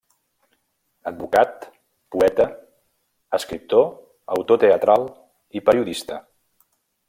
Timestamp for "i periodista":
5.61-6.23